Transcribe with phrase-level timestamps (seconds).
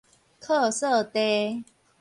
[0.39, 1.63] 洘燥地